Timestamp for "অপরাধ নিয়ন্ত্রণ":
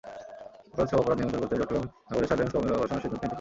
1.01-1.41